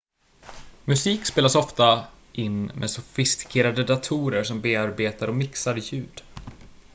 [0.85, 6.21] musik spelas ofta in med sofistikerade datorer som bearbetar och mixar ljud